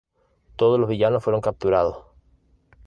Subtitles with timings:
[0.55, 2.07] Todos los villanos fueron capturados.